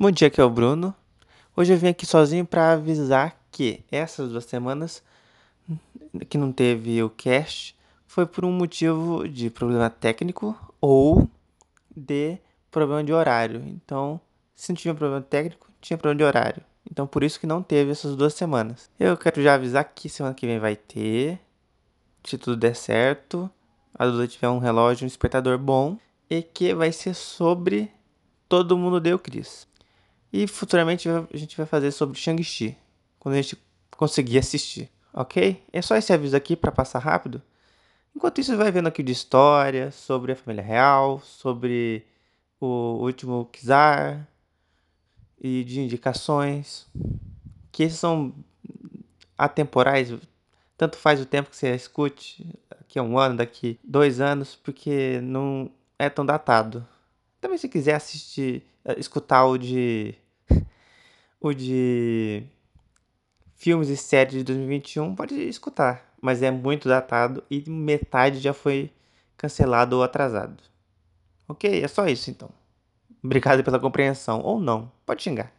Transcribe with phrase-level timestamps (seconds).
[0.00, 0.94] Bom dia, aqui é o Bruno.
[1.56, 5.02] Hoje eu vim aqui sozinho para avisar que essas duas semanas
[6.28, 7.76] que não teve o cast
[8.06, 11.28] foi por um motivo de problema técnico ou
[11.96, 12.38] de
[12.70, 13.60] problema de horário.
[13.66, 14.20] Então,
[14.54, 16.62] se não tinha problema técnico, tinha problema de horário.
[16.88, 18.88] Então, por isso que não teve essas duas semanas.
[19.00, 21.40] Eu quero já avisar que semana que vem vai ter,
[22.22, 23.50] se tudo der certo,
[23.92, 25.98] a Duda tiver um relógio, um despertador bom,
[26.30, 27.90] e que vai ser sobre
[28.48, 29.66] Todo Mundo Deu Cris.
[30.32, 32.76] E futuramente a gente vai fazer sobre Shang-Chi,
[33.18, 33.58] quando a gente
[33.90, 35.62] conseguir assistir, ok?
[35.72, 37.42] É só esse aviso aqui para passar rápido.
[38.14, 42.04] Enquanto isso, vai vendo aqui de história, sobre a família real, sobre
[42.60, 44.26] o último Kizar
[45.40, 46.86] e de indicações,
[47.70, 48.34] que esses são
[49.36, 50.12] atemporais,
[50.76, 55.20] tanto faz o tempo que você escute, daqui a um ano, daqui dois anos, porque
[55.22, 56.86] não é tão datado.
[57.40, 58.64] Também se quiser assistir,
[58.96, 60.14] escutar o de
[61.40, 62.42] o de
[63.54, 68.90] filmes e séries de 2021, pode escutar, mas é muito datado e metade já foi
[69.36, 70.62] cancelado ou atrasado.
[71.48, 71.82] Ok?
[71.82, 72.50] É só isso então.
[73.22, 74.40] Obrigado pela compreensão.
[74.42, 75.52] Ou não, pode xingar.